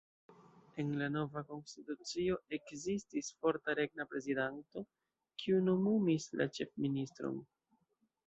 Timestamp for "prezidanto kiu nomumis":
4.13-6.27